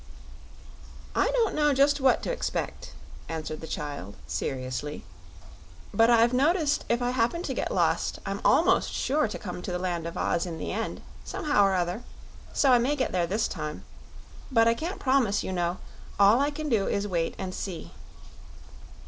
[1.15, 2.93] "I don't know just what to 'spect,"
[3.29, 5.03] answered the child, seriously;
[5.93, 9.71] "but I've noticed if I happen to get lost I'm almost sure to come to
[9.71, 12.01] the Land of Oz in the end, somehow 'r other;
[12.51, 13.83] so I may get there this time.
[14.51, 15.77] But I can't promise, you know;
[16.19, 17.91] all I can do is wait and see."